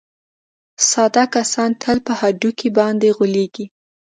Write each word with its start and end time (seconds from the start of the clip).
ساده 0.89 1.23
کسان 1.33 1.71
تل 1.81 1.97
په 2.07 2.13
هډوکي 2.19 2.69
باندې 2.77 3.07
غولېږي. 3.17 3.65